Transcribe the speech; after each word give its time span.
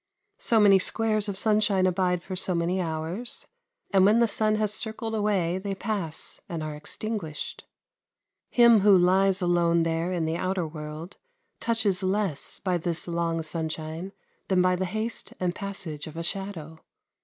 So 0.39 0.59
many 0.59 0.79
squares 0.79 1.29
of 1.29 1.37
sunshine 1.37 1.85
abide 1.85 2.23
for 2.23 2.35
so 2.35 2.55
many 2.55 2.81
hours, 2.81 3.45
and 3.91 4.03
when 4.03 4.17
the 4.17 4.27
sun 4.27 4.55
has 4.55 4.73
circled 4.73 5.13
away 5.13 5.59
they 5.59 5.75
pass 5.75 6.41
and 6.49 6.63
are 6.63 6.73
extinguished. 6.75 7.65
Him 8.49 8.79
who 8.79 8.97
lies 8.97 9.43
alone 9.43 9.83
there 9.83 10.19
the 10.19 10.37
outer 10.37 10.67
world 10.67 11.17
touches 11.59 12.01
less 12.01 12.57
by 12.57 12.79
this 12.79 13.07
long 13.07 13.43
sunshine 13.43 14.11
than 14.47 14.59
by 14.63 14.75
the 14.75 14.85
haste 14.85 15.33
and 15.39 15.53
passage 15.53 16.07
of 16.07 16.17
a 16.17 16.23
shadow. 16.23 16.79